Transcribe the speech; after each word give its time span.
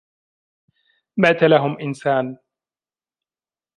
مَاتَ 1.17 1.43
لَهُمْ 1.43 1.77
إنْسَانٌ 1.81 2.37